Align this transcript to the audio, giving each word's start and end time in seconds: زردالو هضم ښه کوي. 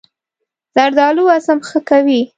زردالو 0.75 1.23
هضم 1.33 1.59
ښه 1.67 1.79
کوي. 1.89 2.21